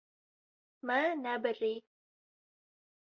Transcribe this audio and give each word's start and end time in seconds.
Me 0.85 0.97
nebirî. 1.23 1.73